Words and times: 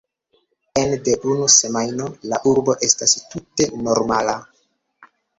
Ene 0.83 0.95
de 1.09 1.13
unu 1.33 1.49
semajno 1.55 2.07
la 2.31 2.39
urbo 2.51 2.75
estas 2.87 3.13
tute 3.33 3.67
normala 3.89 4.35